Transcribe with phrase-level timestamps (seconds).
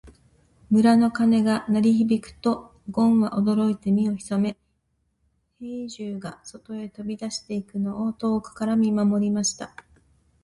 [0.71, 4.57] 村の鐘が鳴り響くと、ごんは驚いて身を潜め、
[5.59, 9.75] 兵十が外へ飛び出していくのを遠くから見守りました。